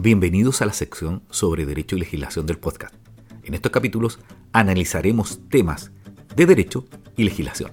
Bienvenidos 0.00 0.62
a 0.62 0.66
la 0.66 0.72
sección 0.72 1.24
sobre 1.28 1.66
Derecho 1.66 1.96
y 1.96 1.98
Legislación 1.98 2.46
del 2.46 2.60
podcast. 2.60 2.94
En 3.42 3.54
estos 3.54 3.72
capítulos 3.72 4.20
analizaremos 4.52 5.40
temas 5.48 5.90
de 6.36 6.46
Derecho 6.46 6.84
y 7.16 7.24
Legislación. 7.24 7.72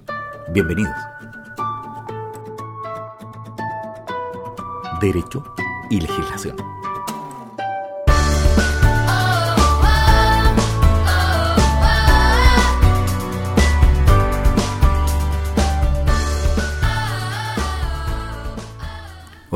Bienvenidos. 0.52 0.96
Derecho 5.00 5.44
y 5.88 6.00
Legislación. 6.00 6.56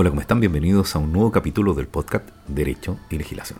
Hola, 0.01 0.09
¿cómo 0.09 0.23
están? 0.23 0.41
Bienvenidos 0.41 0.97
a 0.97 0.99
un 0.99 1.13
nuevo 1.13 1.31
capítulo 1.31 1.75
del 1.75 1.87
podcast 1.87 2.27
Derecho 2.49 2.99
y 3.11 3.19
Legislación. 3.19 3.59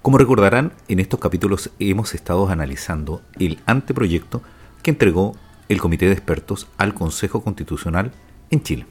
Como 0.00 0.16
recordarán, 0.16 0.70
en 0.86 1.00
estos 1.00 1.18
capítulos 1.18 1.72
hemos 1.80 2.14
estado 2.14 2.48
analizando 2.48 3.20
el 3.40 3.58
anteproyecto 3.66 4.42
que 4.84 4.92
entregó 4.92 5.34
el 5.68 5.80
Comité 5.80 6.06
de 6.06 6.12
Expertos 6.12 6.68
al 6.78 6.94
Consejo 6.94 7.42
Constitucional 7.42 8.12
en 8.50 8.62
Chile. 8.62 8.86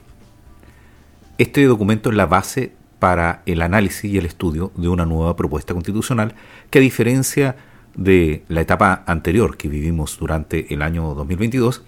Este 1.38 1.64
documento 1.64 2.10
es 2.10 2.16
la 2.16 2.26
base 2.26 2.74
para 2.98 3.42
el 3.46 3.62
análisis 3.62 4.12
y 4.12 4.18
el 4.18 4.26
estudio 4.26 4.70
de 4.76 4.88
una 4.88 5.06
nueva 5.06 5.34
propuesta 5.34 5.72
constitucional 5.72 6.34
que 6.68 6.80
a 6.80 6.82
diferencia 6.82 7.56
de 7.94 8.44
la 8.48 8.60
etapa 8.60 9.02
anterior 9.06 9.56
que 9.56 9.68
vivimos 9.68 10.18
durante 10.18 10.74
el 10.74 10.82
año 10.82 11.14
2022, 11.14 11.82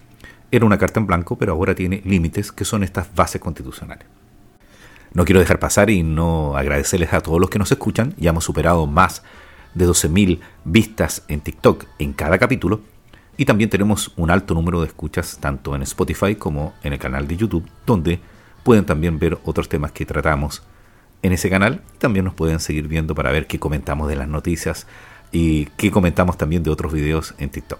era 0.50 0.64
una 0.64 0.78
carta 0.78 0.98
en 0.98 1.06
blanco, 1.06 1.36
pero 1.36 1.52
ahora 1.52 1.74
tiene 1.74 2.00
límites 2.06 2.52
que 2.52 2.64
son 2.64 2.82
estas 2.82 3.14
bases 3.14 3.38
constitucionales. 3.38 4.06
No 5.12 5.24
quiero 5.24 5.40
dejar 5.40 5.58
pasar 5.58 5.90
y 5.90 6.02
no 6.02 6.56
agradecerles 6.56 7.12
a 7.12 7.20
todos 7.20 7.40
los 7.40 7.50
que 7.50 7.58
nos 7.58 7.72
escuchan. 7.72 8.14
Ya 8.18 8.30
hemos 8.30 8.44
superado 8.44 8.86
más 8.86 9.22
de 9.74 9.86
12.000 9.86 10.40
vistas 10.64 11.24
en 11.28 11.40
TikTok 11.40 11.86
en 11.98 12.12
cada 12.12 12.38
capítulo. 12.38 12.80
Y 13.36 13.44
también 13.44 13.70
tenemos 13.70 14.12
un 14.16 14.30
alto 14.30 14.54
número 14.54 14.80
de 14.80 14.88
escuchas 14.88 15.38
tanto 15.40 15.74
en 15.76 15.82
Spotify 15.82 16.34
como 16.34 16.74
en 16.82 16.92
el 16.92 16.98
canal 16.98 17.28
de 17.28 17.36
YouTube, 17.36 17.68
donde 17.86 18.20
pueden 18.64 18.84
también 18.84 19.18
ver 19.18 19.38
otros 19.44 19.68
temas 19.68 19.92
que 19.92 20.04
tratamos 20.04 20.62
en 21.22 21.32
ese 21.32 21.48
canal. 21.48 21.82
También 21.98 22.24
nos 22.24 22.34
pueden 22.34 22.60
seguir 22.60 22.88
viendo 22.88 23.14
para 23.14 23.30
ver 23.30 23.46
qué 23.46 23.58
comentamos 23.58 24.08
de 24.08 24.16
las 24.16 24.28
noticias 24.28 24.86
y 25.30 25.66
qué 25.76 25.90
comentamos 25.90 26.36
también 26.36 26.62
de 26.62 26.70
otros 26.70 26.92
videos 26.92 27.34
en 27.38 27.50
TikTok. 27.50 27.78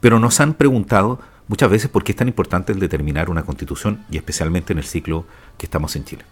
Pero 0.00 0.18
nos 0.18 0.40
han 0.40 0.54
preguntado 0.54 1.20
muchas 1.48 1.70
veces 1.70 1.90
por 1.90 2.04
qué 2.04 2.12
es 2.12 2.16
tan 2.16 2.28
importante 2.28 2.72
el 2.72 2.80
determinar 2.80 3.30
una 3.30 3.42
constitución 3.42 4.04
y 4.10 4.16
especialmente 4.16 4.72
en 4.72 4.78
el 4.78 4.84
ciclo 4.84 5.26
que 5.58 5.66
estamos 5.66 5.94
en 5.96 6.04
Chile. 6.04 6.24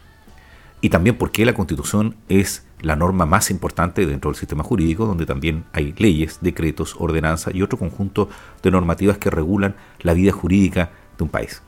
Y 0.80 0.88
también 0.88 1.16
por 1.16 1.30
qué 1.30 1.44
la 1.46 1.54
constitución 1.54 2.16
es 2.28 2.64
la 2.80 2.96
norma 2.96 3.24
más 3.24 3.50
importante 3.50 4.04
dentro 4.04 4.30
del 4.30 4.38
sistema 4.38 4.64
jurídico, 4.64 5.06
donde 5.06 5.26
también 5.26 5.64
hay 5.72 5.94
leyes, 5.96 6.38
decretos, 6.40 6.96
ordenanzas 6.98 7.54
y 7.54 7.62
otro 7.62 7.78
conjunto 7.78 8.28
de 8.62 8.70
normativas 8.72 9.18
que 9.18 9.30
regulan 9.30 9.76
la 10.00 10.12
vida 10.12 10.32
jurídica 10.32 10.90
de 11.16 11.24
un 11.24 11.30
país. 11.30 11.62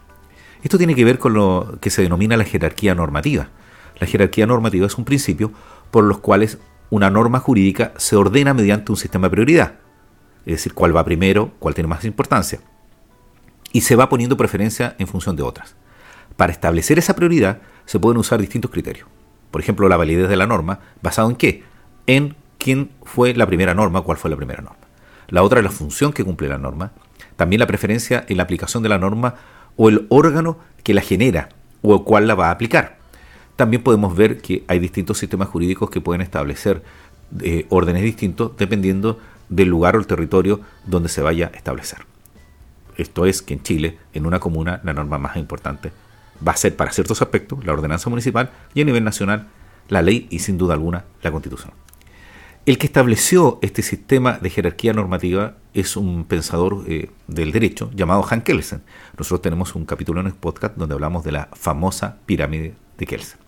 Esto 0.64 0.78
tiene 0.78 0.96
que 0.96 1.04
ver 1.04 1.18
con 1.18 1.34
lo 1.34 1.78
que 1.80 1.90
se 1.90 2.02
denomina 2.02 2.36
la 2.36 2.44
jerarquía 2.44 2.96
normativa. 2.96 3.48
La 4.00 4.08
jerarquía 4.08 4.46
normativa 4.46 4.86
es 4.86 4.98
un 4.98 5.04
principio 5.04 5.52
por 5.92 6.02
los 6.02 6.18
cuales 6.18 6.58
una 6.90 7.08
norma 7.08 7.38
jurídica 7.38 7.92
se 7.96 8.16
ordena 8.16 8.52
mediante 8.52 8.90
un 8.90 8.96
sistema 8.96 9.28
de 9.28 9.32
prioridad, 9.32 9.74
es 10.44 10.54
decir, 10.54 10.74
cuál 10.74 10.96
va 10.96 11.04
primero, 11.04 11.52
cuál 11.60 11.74
tiene 11.74 11.88
más 11.88 12.04
importancia 12.04 12.60
y 13.74 13.80
se 13.80 13.96
va 13.96 14.08
poniendo 14.08 14.36
preferencia 14.36 14.94
en 15.00 15.08
función 15.08 15.34
de 15.34 15.42
otras. 15.42 15.74
Para 16.36 16.52
establecer 16.52 16.96
esa 16.96 17.16
prioridad 17.16 17.58
se 17.86 17.98
pueden 17.98 18.18
usar 18.18 18.40
distintos 18.40 18.70
criterios. 18.70 19.08
Por 19.50 19.60
ejemplo, 19.60 19.88
la 19.88 19.96
validez 19.96 20.28
de 20.28 20.36
la 20.36 20.46
norma, 20.46 20.78
¿basado 21.02 21.28
en 21.28 21.34
qué? 21.34 21.64
En 22.06 22.36
quién 22.56 22.92
fue 23.02 23.34
la 23.34 23.48
primera 23.48 23.74
norma, 23.74 24.02
cuál 24.02 24.16
fue 24.16 24.30
la 24.30 24.36
primera 24.36 24.62
norma. 24.62 24.78
La 25.28 25.42
otra 25.42 25.58
es 25.58 25.64
la 25.64 25.72
función 25.72 26.12
que 26.12 26.24
cumple 26.24 26.48
la 26.48 26.56
norma. 26.56 26.92
También 27.34 27.58
la 27.58 27.66
preferencia 27.66 28.24
en 28.28 28.36
la 28.36 28.44
aplicación 28.44 28.84
de 28.84 28.88
la 28.88 28.98
norma 28.98 29.34
o 29.76 29.88
el 29.88 30.06
órgano 30.08 30.56
que 30.84 30.94
la 30.94 31.00
genera 31.00 31.48
o 31.82 31.96
el 31.96 32.04
cual 32.04 32.28
la 32.28 32.36
va 32.36 32.48
a 32.48 32.52
aplicar. 32.52 32.98
También 33.56 33.82
podemos 33.82 34.14
ver 34.14 34.40
que 34.40 34.62
hay 34.68 34.78
distintos 34.78 35.18
sistemas 35.18 35.48
jurídicos 35.48 35.90
que 35.90 36.00
pueden 36.00 36.20
establecer 36.20 36.84
eh, 37.40 37.66
órdenes 37.70 38.04
distintos 38.04 38.56
dependiendo 38.56 39.18
del 39.48 39.66
lugar 39.66 39.96
o 39.96 39.98
el 39.98 40.06
territorio 40.06 40.60
donde 40.86 41.08
se 41.08 41.22
vaya 41.22 41.50
a 41.52 41.56
establecer. 41.56 42.13
Esto 42.96 43.26
es 43.26 43.42
que 43.42 43.54
en 43.54 43.62
Chile, 43.62 43.98
en 44.12 44.26
una 44.26 44.40
comuna, 44.40 44.80
la 44.84 44.92
norma 44.92 45.18
más 45.18 45.36
importante 45.36 45.92
va 46.46 46.52
a 46.52 46.56
ser 46.56 46.76
para 46.76 46.92
ciertos 46.92 47.22
aspectos 47.22 47.64
la 47.64 47.72
ordenanza 47.72 48.10
municipal 48.10 48.50
y 48.74 48.82
a 48.82 48.84
nivel 48.84 49.04
nacional 49.04 49.48
la 49.88 50.02
ley 50.02 50.26
y 50.30 50.40
sin 50.40 50.58
duda 50.58 50.74
alguna 50.74 51.04
la 51.22 51.30
constitución. 51.30 51.72
El 52.66 52.78
que 52.78 52.86
estableció 52.86 53.58
este 53.60 53.82
sistema 53.82 54.38
de 54.38 54.48
jerarquía 54.48 54.94
normativa 54.94 55.56
es 55.74 55.98
un 55.98 56.24
pensador 56.24 56.84
eh, 56.88 57.10
del 57.26 57.52
derecho 57.52 57.90
llamado 57.94 58.24
Han 58.30 58.40
Kelsen. 58.40 58.82
Nosotros 59.18 59.42
tenemos 59.42 59.74
un 59.74 59.84
capítulo 59.84 60.22
en 60.22 60.28
el 60.28 60.32
podcast 60.32 60.74
donde 60.76 60.94
hablamos 60.94 61.24
de 61.24 61.32
la 61.32 61.50
famosa 61.52 62.16
pirámide 62.24 62.74
de 62.96 63.06
Kelsen. 63.06 63.38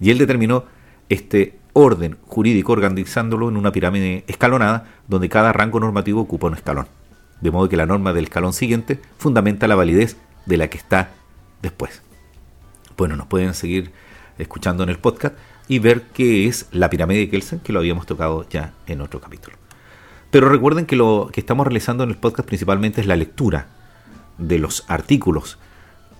Y 0.00 0.10
él 0.10 0.16
determinó 0.16 0.64
este 1.10 1.58
orden 1.74 2.16
jurídico 2.26 2.72
organizándolo 2.72 3.50
en 3.50 3.58
una 3.58 3.72
pirámide 3.72 4.24
escalonada 4.26 4.86
donde 5.06 5.28
cada 5.28 5.52
rango 5.52 5.78
normativo 5.78 6.22
ocupa 6.22 6.46
un 6.46 6.54
escalón 6.54 6.86
de 7.40 7.50
modo 7.50 7.68
que 7.68 7.76
la 7.76 7.86
norma 7.86 8.12
del 8.12 8.24
escalón 8.24 8.52
siguiente 8.52 9.00
fundamenta 9.18 9.68
la 9.68 9.74
validez 9.74 10.16
de 10.46 10.56
la 10.56 10.68
que 10.68 10.78
está 10.78 11.10
después. 11.62 12.02
Bueno, 12.96 13.16
nos 13.16 13.26
pueden 13.26 13.54
seguir 13.54 13.92
escuchando 14.38 14.82
en 14.82 14.88
el 14.88 14.98
podcast 14.98 15.34
y 15.68 15.78
ver 15.78 16.02
qué 16.12 16.46
es 16.46 16.66
la 16.72 16.90
pirámide 16.90 17.20
de 17.20 17.28
Kelsen, 17.30 17.60
que 17.60 17.72
lo 17.72 17.78
habíamos 17.78 18.06
tocado 18.06 18.46
ya 18.48 18.72
en 18.86 19.00
otro 19.00 19.20
capítulo. 19.20 19.56
Pero 20.30 20.48
recuerden 20.48 20.86
que 20.86 20.96
lo 20.96 21.30
que 21.32 21.40
estamos 21.40 21.66
realizando 21.66 22.04
en 22.04 22.10
el 22.10 22.16
podcast 22.16 22.46
principalmente 22.46 23.00
es 23.00 23.06
la 23.06 23.16
lectura 23.16 23.68
de 24.38 24.58
los 24.58 24.84
artículos 24.88 25.58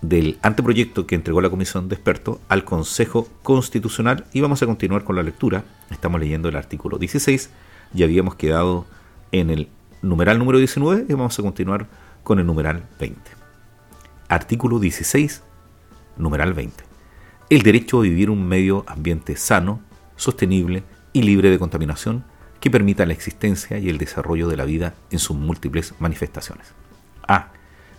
del 0.03 0.39
anteproyecto 0.43 1.07
que 1.07 1.15
entregó 1.15 1.41
la 1.41 1.51
Comisión 1.51 1.89
de 1.89 1.95
Expertos 1.95 2.39
al 2.49 2.65
Consejo 2.65 3.29
Constitucional 3.43 4.25
y 4.33 4.41
vamos 4.41 4.63
a 4.63 4.67
continuar 4.67 5.05
con 5.05 5.17
la 5.17 5.23
lectura. 5.23 5.65
Estamos 5.91 6.21
leyendo 6.21 6.49
el 6.49 6.57
artículo 6.57 6.99
16 6.99 7.51
y 7.95 8.03
habíamos 8.03 8.35
quedado 8.35 8.87
en 9.33 9.51
el 9.51 9.69
numeral 10.03 10.39
número 10.39 10.59
19 10.59 11.07
y 11.09 11.13
vamos 11.13 11.39
a 11.39 11.43
continuar 11.43 11.87
con 12.23 12.39
el 12.39 12.47
numeral 12.47 12.85
20. 12.99 13.21
Artículo 14.29 14.79
16, 14.79 15.43
numeral 16.17 16.55
20. 16.55 16.85
El 17.51 17.63
derecho 17.63 17.99
a 17.99 18.03
vivir 18.03 18.31
un 18.31 18.47
medio 18.47 18.85
ambiente 18.87 19.37
sano, 19.37 19.81
sostenible 20.17 20.85
y 21.13 21.23
libre 21.23 21.51
de 21.51 21.59
contaminación 21.59 22.25
que 22.61 22.71
permita 22.71 23.07
la 23.07 23.13
existencia 23.13 23.79
y 23.79 23.89
el 23.89 23.99
desarrollo 23.99 24.49
de 24.49 24.57
la 24.57 24.65
vida 24.65 24.95
en 25.11 25.19
sus 25.19 25.37
múltiples 25.37 25.95
manifestaciones. 25.99 26.73
A. 27.27 27.53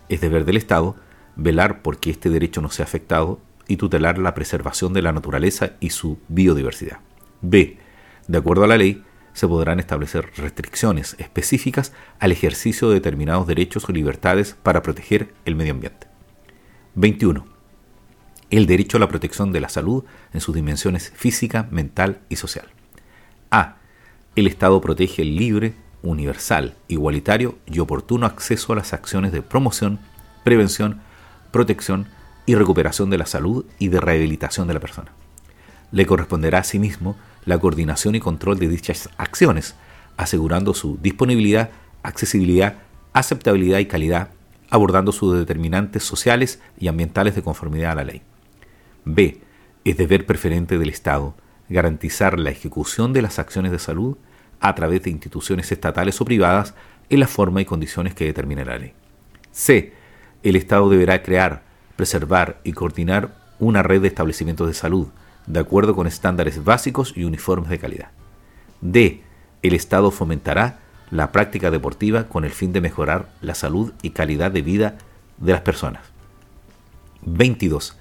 Es 0.08 0.22
deber 0.22 0.46
del 0.46 0.58
Estado 0.58 0.96
velar 1.36 1.82
por 1.82 2.00
que 2.00 2.12
este 2.12 2.30
derecho 2.30 2.62
no 2.62 2.70
sea 2.70 2.86
afectado 2.86 3.40
y 3.68 3.78
tutelar 3.78 4.18
la 4.18 4.34
preservación 4.34 4.94
de 4.94 5.02
la 5.02 5.12
naturaleza 5.12 5.74
y 5.80 5.90
su 5.90 6.20
biodiversidad. 6.28 7.00
B. 7.42 7.78
De 8.28 8.38
acuerdo 8.38 8.64
a 8.64 8.68
la 8.68 8.78
ley, 8.78 9.04
se 9.34 9.48
podrán 9.48 9.80
establecer 9.80 10.32
restricciones 10.36 11.16
específicas 11.20 11.94
al 12.20 12.32
ejercicio 12.32 12.90
de 12.90 12.96
determinados 12.96 13.48
derechos 13.48 13.88
o 13.88 13.92
libertades 13.92 14.56
para 14.62 14.82
proteger 14.82 15.34
el 15.46 15.56
medio 15.56 15.72
ambiente. 15.74 16.08
21. 16.96 17.46
El 18.50 18.66
derecho 18.66 18.98
a 18.98 19.00
la 19.00 19.08
protección 19.08 19.52
de 19.52 19.62
la 19.62 19.70
salud 19.70 20.04
en 20.34 20.42
sus 20.42 20.54
dimensiones 20.54 21.12
física, 21.16 21.68
mental 21.72 22.20
y 22.28 22.36
social. 22.36 22.68
A. 23.50 23.78
El 24.36 24.48
Estado 24.48 24.80
protege 24.82 25.22
el 25.22 25.36
libre, 25.36 25.74
universal, 26.04 26.76
igualitario 26.88 27.58
y 27.66 27.80
oportuno 27.80 28.26
acceso 28.26 28.74
a 28.74 28.76
las 28.76 28.94
acciones 28.94 29.32
de 29.32 29.42
promoción, 29.42 30.00
prevención, 30.44 31.02
protección 31.52 32.08
y 32.46 32.56
recuperación 32.56 33.10
de 33.10 33.18
la 33.18 33.26
salud 33.26 33.66
y 33.80 33.90
de 33.90 34.00
rehabilitación 34.00 34.68
de 34.68 34.74
la 34.74 34.80
persona. 34.80 35.12
Le 35.92 36.06
corresponderá 36.06 36.60
asimismo 36.60 37.18
la 37.46 37.58
coordinación 37.58 38.16
y 38.16 38.20
control 38.20 38.60
de 38.60 38.68
dichas 38.68 39.10
acciones, 39.18 39.76
asegurando 40.18 40.74
su 40.74 40.98
disponibilidad, 41.02 41.70
accesibilidad, 42.04 42.76
aceptabilidad 43.14 43.80
y 43.80 43.86
calidad, 43.86 44.30
abordando 44.70 45.12
sus 45.12 45.38
determinantes 45.38 46.04
sociales 46.04 46.62
y 46.78 46.88
ambientales 46.88 47.36
de 47.36 47.42
conformidad 47.42 47.92
a 47.92 47.96
la 47.96 48.04
ley. 48.04 48.22
B. 49.06 49.42
Es 49.84 49.98
deber 49.98 50.26
preferente 50.26 50.78
del 50.78 50.90
Estado 50.90 51.36
garantizar 51.70 52.38
la 52.38 52.52
ejecución 52.52 53.14
de 53.14 53.22
las 53.22 53.40
acciones 53.40 53.72
de 53.72 53.80
salud 53.80 54.18
a 54.60 54.76
través 54.76 55.04
de 55.04 55.10
instituciones 55.10 55.72
estatales 55.72 56.20
o 56.22 56.26
privadas 56.26 56.76
en 57.10 57.20
la 57.20 57.28
forma 57.28 57.62
y 57.62 57.66
condiciones 57.66 58.14
que 58.14 58.26
determine 58.26 58.66
la 58.66 58.78
ley. 58.78 58.94
C. 59.52 59.94
El 60.44 60.56
Estado 60.56 60.90
deberá 60.90 61.24
crear, 61.24 61.64
preservar 61.96 62.60
y 62.64 62.74
coordinar 62.74 63.36
una 63.60 63.84
red 63.84 64.02
de 64.02 64.08
establecimientos 64.08 64.68
de 64.68 64.74
salud, 64.74 65.08
de 65.48 65.60
acuerdo 65.60 65.96
con 65.96 66.08
estándares 66.08 66.64
básicos 66.64 67.14
y 67.16 67.24
uniformes 67.24 67.70
de 67.70 67.80
calidad. 67.80 68.12
D. 68.82 69.22
El 69.62 69.74
Estado 69.74 70.12
fomentará 70.12 70.80
la 71.12 71.32
práctica 71.32 71.72
deportiva 71.72 72.30
con 72.30 72.46
el 72.46 72.52
fin 72.52 72.74
de 72.74 72.82
mejorar 72.82 73.30
la 73.42 73.54
salud 73.54 73.94
y 74.02 74.12
calidad 74.12 74.52
de 74.52 74.62
vida 74.62 74.98
de 75.38 75.52
las 75.52 75.62
personas. 75.62 76.02
22. 77.24 77.96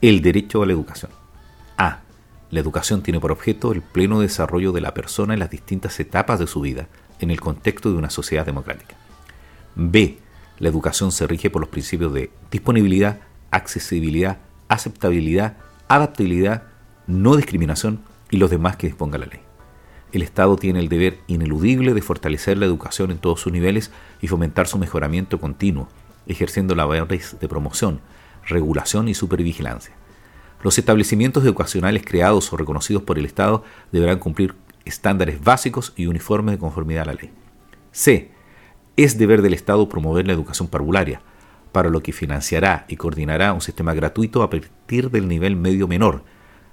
El 0.00 0.22
derecho 0.22 0.62
a 0.62 0.66
la 0.66 0.72
educación. 0.72 1.10
A. 1.76 2.00
La 2.50 2.60
educación 2.60 3.02
tiene 3.02 3.20
por 3.20 3.32
objeto 3.32 3.72
el 3.72 3.80
pleno 3.80 4.20
desarrollo 4.20 4.72
de 4.72 4.82
la 4.82 4.94
persona 4.94 5.32
en 5.32 5.40
las 5.40 5.50
distintas 5.50 5.98
etapas 5.98 6.38
de 6.38 6.46
su 6.46 6.60
vida 6.60 6.88
en 7.18 7.30
el 7.30 7.40
contexto 7.40 7.90
de 7.90 7.96
una 7.96 8.10
sociedad 8.10 8.44
democrática. 8.44 8.94
B. 9.74 10.18
La 10.58 10.68
educación 10.68 11.10
se 11.12 11.26
rige 11.26 11.50
por 11.50 11.60
los 11.60 11.70
principios 11.70 12.12
de 12.12 12.30
disponibilidad, 12.50 13.20
accesibilidad, 13.50 14.38
aceptabilidad, 14.68 15.56
adaptabilidad, 15.88 16.64
no 17.06 17.36
discriminación 17.36 18.00
y 18.30 18.36
los 18.36 18.50
demás 18.50 18.76
que 18.76 18.86
disponga 18.86 19.18
la 19.18 19.26
ley. 19.26 19.40
El 20.12 20.22
Estado 20.22 20.56
tiene 20.56 20.80
el 20.80 20.88
deber 20.88 21.18
ineludible 21.26 21.94
de 21.94 22.02
fortalecer 22.02 22.58
la 22.58 22.66
educación 22.66 23.10
en 23.10 23.18
todos 23.18 23.40
sus 23.40 23.52
niveles 23.52 23.90
y 24.20 24.28
fomentar 24.28 24.68
su 24.68 24.78
mejoramiento 24.78 25.40
continuo, 25.40 25.88
ejerciendo 26.26 26.74
labores 26.74 27.36
de 27.40 27.48
promoción, 27.48 28.00
regulación 28.46 29.08
y 29.08 29.14
supervigilancia. 29.14 29.94
Los 30.62 30.78
establecimientos 30.78 31.44
educacionales 31.44 32.02
creados 32.04 32.52
o 32.52 32.56
reconocidos 32.56 33.02
por 33.02 33.18
el 33.18 33.24
Estado 33.24 33.64
deberán 33.90 34.18
cumplir 34.18 34.54
estándares 34.84 35.42
básicos 35.42 35.92
y 35.96 36.06
uniformes 36.06 36.54
de 36.54 36.58
conformidad 36.58 37.04
a 37.04 37.06
la 37.06 37.14
ley. 37.14 37.30
C. 37.90 38.30
Es 38.96 39.16
deber 39.18 39.42
del 39.42 39.54
Estado 39.54 39.88
promover 39.88 40.26
la 40.26 40.34
educación 40.34 40.68
parvularia, 40.68 41.22
para 41.72 41.88
lo 41.88 42.02
que 42.02 42.12
financiará 42.12 42.84
y 42.88 42.96
coordinará 42.96 43.52
un 43.54 43.62
sistema 43.62 43.94
gratuito 43.94 44.42
a 44.42 44.50
partir 44.50 45.10
del 45.10 45.26
nivel 45.26 45.56
medio 45.56 45.88
menor, 45.88 46.22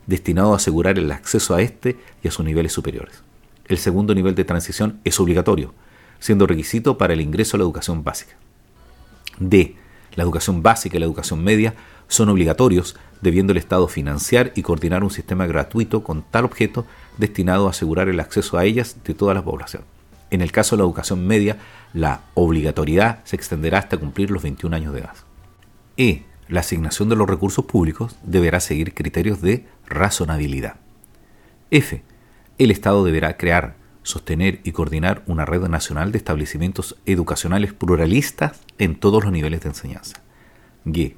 destinado 0.09 0.53
a 0.53 0.55
asegurar 0.57 0.97
el 0.97 1.11
acceso 1.11 1.53
a 1.53 1.61
este 1.61 1.95
y 2.23 2.27
a 2.27 2.31
sus 2.31 2.43
niveles 2.43 2.73
superiores. 2.73 3.23
El 3.67 3.77
segundo 3.77 4.15
nivel 4.15 4.33
de 4.33 4.43
transición 4.43 4.99
es 5.03 5.19
obligatorio, 5.19 5.73
siendo 6.19 6.47
requisito 6.47 6.97
para 6.97 7.13
el 7.13 7.21
ingreso 7.21 7.55
a 7.55 7.59
la 7.59 7.63
educación 7.63 8.03
básica. 8.03 8.35
D. 9.39 9.75
La 10.15 10.23
educación 10.23 10.63
básica 10.63 10.97
y 10.97 10.99
la 10.99 11.05
educación 11.05 11.43
media 11.43 11.75
son 12.07 12.29
obligatorios, 12.29 12.97
debiendo 13.21 13.51
el 13.51 13.57
Estado 13.57 13.87
financiar 13.87 14.51
y 14.55 14.63
coordinar 14.63 15.03
un 15.03 15.11
sistema 15.11 15.45
gratuito 15.45 16.03
con 16.03 16.23
tal 16.23 16.45
objeto 16.45 16.87
destinado 17.19 17.67
a 17.67 17.69
asegurar 17.69 18.09
el 18.09 18.19
acceso 18.19 18.57
a 18.57 18.65
ellas 18.65 18.97
de 19.05 19.13
toda 19.13 19.35
la 19.35 19.43
población. 19.43 19.83
En 20.31 20.41
el 20.41 20.51
caso 20.51 20.75
de 20.75 20.79
la 20.79 20.85
educación 20.85 21.27
media, 21.27 21.57
la 21.93 22.21
obligatoriedad 22.33 23.19
se 23.25 23.35
extenderá 23.35 23.77
hasta 23.77 23.97
cumplir 23.97 24.31
los 24.31 24.41
21 24.41 24.75
años 24.75 24.93
de 24.93 24.99
edad. 25.01 25.15
E. 25.97 26.23
La 26.49 26.61
asignación 26.61 27.07
de 27.09 27.15
los 27.15 27.29
recursos 27.29 27.63
públicos 27.63 28.17
deberá 28.23 28.59
seguir 28.59 28.93
criterios 28.93 29.41
de 29.41 29.67
razonabilidad. 29.87 30.77
F. 31.71 32.03
El 32.57 32.71
Estado 32.71 33.05
deberá 33.05 33.37
crear, 33.37 33.75
sostener 34.03 34.59
y 34.63 34.71
coordinar 34.71 35.23
una 35.27 35.45
red 35.45 35.61
nacional 35.67 36.11
de 36.11 36.17
establecimientos 36.17 36.97
educacionales 37.05 37.71
pluralistas 37.71 38.59
en 38.79 38.95
todos 38.95 39.23
los 39.23 39.31
niveles 39.31 39.61
de 39.61 39.69
enseñanza. 39.69 40.21
G. 40.85 41.15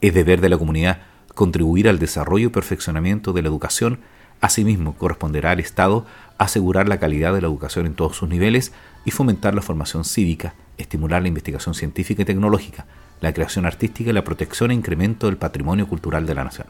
Es 0.00 0.12
deber 0.12 0.40
de 0.40 0.48
la 0.48 0.58
comunidad 0.58 1.02
contribuir 1.34 1.88
al 1.88 2.00
desarrollo 2.00 2.48
y 2.48 2.50
perfeccionamiento 2.50 3.32
de 3.32 3.42
la 3.42 3.48
educación 3.48 4.00
Asimismo, 4.42 4.96
corresponderá 4.96 5.52
al 5.52 5.60
Estado 5.60 6.04
asegurar 6.36 6.88
la 6.88 6.98
calidad 6.98 7.32
de 7.32 7.40
la 7.40 7.46
educación 7.46 7.86
en 7.86 7.94
todos 7.94 8.16
sus 8.16 8.28
niveles 8.28 8.72
y 9.04 9.12
fomentar 9.12 9.54
la 9.54 9.62
formación 9.62 10.04
cívica, 10.04 10.56
estimular 10.78 11.22
la 11.22 11.28
investigación 11.28 11.76
científica 11.76 12.22
y 12.22 12.24
tecnológica, 12.24 12.86
la 13.22 13.32
creación 13.32 13.64
artística 13.64 14.10
y 14.10 14.12
la 14.12 14.24
protección 14.24 14.70
e 14.70 14.74
incremento 14.74 15.28
del 15.28 15.38
patrimonio 15.38 15.86
cultural 15.86 16.26
de 16.26 16.34
la 16.34 16.44
nación. 16.44 16.66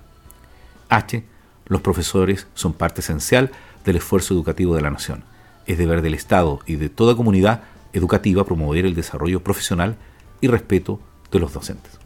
H. 0.90 1.24
Los 1.66 1.80
profesores 1.80 2.46
son 2.54 2.74
parte 2.74 3.00
esencial 3.00 3.50
del 3.84 3.96
esfuerzo 3.96 4.34
educativo 4.34 4.76
de 4.76 4.82
la 4.82 4.90
nación. 4.90 5.24
Es 5.66 5.78
deber 5.78 6.02
del 6.02 6.14
Estado 6.14 6.60
y 6.66 6.76
de 6.76 6.90
toda 6.90 7.16
comunidad 7.16 7.62
educativa 7.94 8.44
promover 8.44 8.84
el 8.84 8.94
desarrollo 8.94 9.42
profesional 9.42 9.96
y 10.42 10.48
respeto 10.48 11.00
de 11.30 11.40
los 11.40 11.54
docentes. 11.54 11.98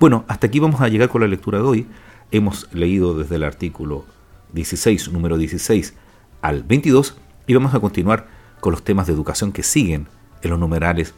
Bueno, 0.00 0.24
hasta 0.28 0.46
aquí 0.46 0.60
vamos 0.60 0.80
a 0.80 0.88
llegar 0.88 1.10
con 1.10 1.20
la 1.20 1.28
lectura 1.28 1.58
de 1.58 1.64
hoy. 1.64 1.86
Hemos 2.30 2.72
leído 2.72 3.14
desde 3.14 3.36
el 3.36 3.44
artículo 3.44 4.06
16, 4.54 5.12
número 5.12 5.36
16 5.36 5.94
al 6.40 6.62
22, 6.62 7.16
y 7.46 7.54
vamos 7.54 7.74
a 7.74 7.80
continuar 7.80 8.28
con 8.60 8.72
los 8.72 8.82
temas 8.82 9.06
de 9.06 9.12
educación 9.12 9.52
que 9.52 9.62
siguen 9.62 10.08
en 10.40 10.50
los 10.50 10.58
numerales 10.58 11.14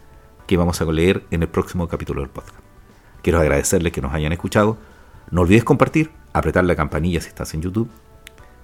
que 0.47 0.57
vamos 0.57 0.81
a 0.81 0.85
leer 0.85 1.25
en 1.31 1.43
el 1.43 1.49
próximo 1.49 1.89
capítulo 1.89 2.21
del 2.21 2.31
podcast. 2.31 2.59
Quiero 3.23 3.41
agradecerles 3.41 3.93
que 3.93 4.01
nos 4.01 4.15
hayan 4.15 4.33
escuchado. 4.33 4.79
No 5.31 5.41
olvides 5.41 5.65
compartir, 5.65 6.11
apretar 6.33 6.65
la 6.65 6.77
campanilla 6.77 7.21
si 7.21 7.29
estás 7.29 7.53
en 7.55 7.63
YouTube, 7.63 7.91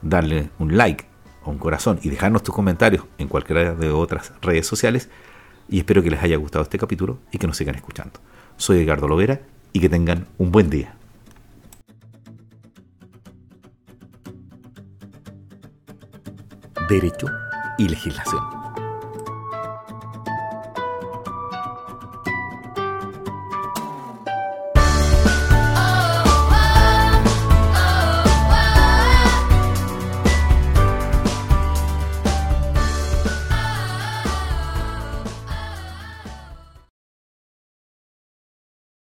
darle 0.01 0.51
un 0.59 0.77
like 0.77 1.07
o 1.45 1.51
un 1.51 1.59
corazón 1.59 1.99
y 2.03 2.11
dejarnos 2.11 2.43
tus 2.43 2.55
comentarios 2.55 3.05
en 3.19 3.29
cualquiera 3.29 3.75
de 3.75 3.91
otras 3.91 4.33
redes 4.41 4.67
sociales. 4.67 5.09
Y 5.69 5.79
espero 5.79 6.03
que 6.03 6.11
les 6.11 6.23
haya 6.23 6.37
gustado 6.37 6.63
este 6.63 6.79
capítulo 6.79 7.19
y 7.33 7.39
que 7.39 7.47
nos 7.47 7.57
sigan 7.57 7.75
escuchando. 7.75 8.21
Soy 8.57 8.83
Edgardo 8.83 9.09
Lovera 9.09 9.41
y 9.73 9.81
que 9.81 9.89
tengan 9.89 10.27
un 10.39 10.53
buen 10.53 10.71
día. 10.71 10.95
Derecho 16.89 17.27
y 17.79 17.89
Legislación. 17.89 18.62